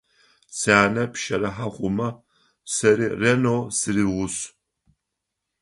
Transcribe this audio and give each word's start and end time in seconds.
Сянэ 0.57 1.03
пщэрыхьэ 1.11 1.67
хъумэ, 1.73 2.09
сэри 2.73 3.07
ренэу 3.19 3.61
сыригъус. 3.77 4.37